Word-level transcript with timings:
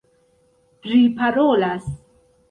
priparolas 0.85 1.85